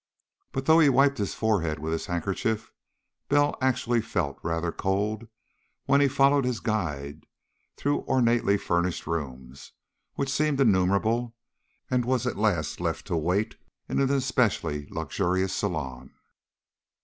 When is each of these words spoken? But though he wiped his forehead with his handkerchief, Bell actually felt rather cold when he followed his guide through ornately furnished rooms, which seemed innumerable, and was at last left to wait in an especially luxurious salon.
But 0.51 0.65
though 0.65 0.79
he 0.79 0.89
wiped 0.89 1.19
his 1.19 1.35
forehead 1.35 1.77
with 1.77 1.93
his 1.93 2.07
handkerchief, 2.07 2.71
Bell 3.29 3.55
actually 3.61 4.01
felt 4.01 4.39
rather 4.41 4.71
cold 4.71 5.27
when 5.85 6.01
he 6.01 6.07
followed 6.07 6.43
his 6.43 6.59
guide 6.59 7.27
through 7.77 7.99
ornately 8.07 8.57
furnished 8.57 9.05
rooms, 9.05 9.73
which 10.15 10.29
seemed 10.31 10.59
innumerable, 10.59 11.35
and 11.91 12.03
was 12.03 12.25
at 12.25 12.35
last 12.35 12.79
left 12.81 13.05
to 13.05 13.15
wait 13.15 13.57
in 13.87 13.99
an 13.99 14.09
especially 14.09 14.87
luxurious 14.89 15.55
salon. 15.55 16.09